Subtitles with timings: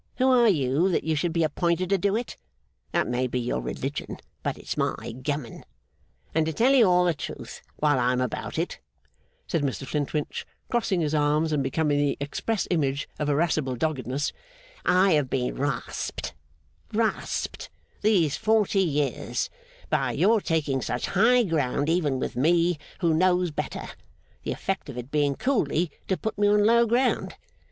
[0.17, 2.35] Who are you, that you should be appointed to do it?
[2.91, 5.63] That may be your religion, but it's my gammon.
[6.33, 8.79] And to tell you all the truth while I am about it,'
[9.45, 14.33] said Mr Flintwinch, crossing his arms, and becoming the express image of irascible doggedness,
[14.87, 16.33] 'I have been rasped
[16.93, 17.69] rasped
[18.01, 19.51] these forty years
[19.91, 23.87] by your taking such high ground even with me, who knows better;
[24.41, 27.35] the effect of it being coolly to put me on low ground.